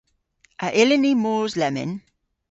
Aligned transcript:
A 0.65 0.67
yllyn 0.81 1.03
ni 1.05 1.11
mos 1.23 1.53
lemmyn? 1.59 1.91